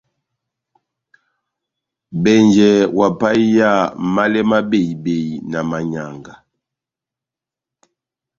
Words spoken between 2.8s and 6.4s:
ohapahiya málɛ má behi-behi na manyanga.